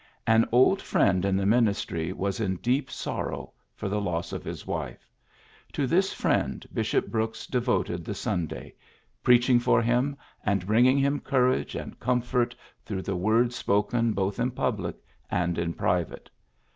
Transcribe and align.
An 0.25 0.49
old 0.51 0.81
friend 0.81 1.23
in 1.23 1.37
the 1.37 1.45
ministry 1.45 2.11
was 2.11 2.39
in 2.39 2.55
deep 2.55 2.89
sor 2.89 3.27
row 3.29 3.53
for 3.75 3.87
the 3.87 4.01
loss 4.01 4.33
of 4.33 4.43
his 4.43 4.65
wife. 4.65 5.07
To 5.73 5.85
this 5.85 6.11
friend 6.11 6.65
Bishop 6.73 7.05
Brooks 7.05 7.45
devoted 7.45 8.03
the 8.03 8.15
Sun 8.15 8.47
day, 8.47 8.73
preaching 9.21 9.59
for 9.59 9.79
him, 9.79 10.17
and 10.43 10.65
bringing 10.65 10.97
him 10.97 11.19
courage 11.19 11.75
and 11.75 11.99
comfort 11.99 12.55
through 12.83 13.03
the 13.03 13.15
words 13.15 13.55
spoken 13.55 14.13
both 14.13 14.39
in 14.39 14.49
public 14.49 14.95
and 15.29 15.59
in 15.59 15.71
private. 15.71 16.31